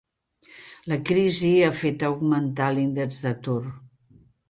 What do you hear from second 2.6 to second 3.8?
l'índex d'atur.